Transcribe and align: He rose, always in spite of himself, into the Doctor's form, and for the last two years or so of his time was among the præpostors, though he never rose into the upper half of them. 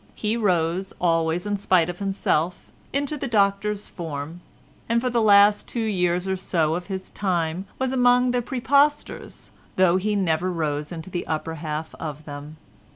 He 0.15 0.35
rose, 0.35 0.93
always 0.99 1.45
in 1.45 1.57
spite 1.57 1.87
of 1.87 1.99
himself, 1.99 2.71
into 2.91 3.17
the 3.17 3.27
Doctor's 3.27 3.87
form, 3.87 4.41
and 4.89 4.99
for 4.99 5.11
the 5.11 5.21
last 5.21 5.67
two 5.67 5.79
years 5.83 6.27
or 6.27 6.35
so 6.37 6.73
of 6.73 6.87
his 6.87 7.11
time 7.11 7.67
was 7.77 7.93
among 7.93 8.31
the 8.31 8.41
præpostors, 8.41 9.51
though 9.75 9.97
he 9.97 10.15
never 10.15 10.51
rose 10.51 10.91
into 10.91 11.11
the 11.11 11.27
upper 11.27 11.53
half 11.53 11.93
of 11.99 12.25
them. 12.25 12.57